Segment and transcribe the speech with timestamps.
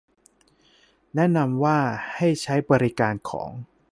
[1.15, 1.77] แนะนำว่า
[2.15, 3.49] ให้ใช้บริการของ